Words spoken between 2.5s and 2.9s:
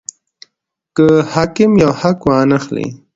خلي.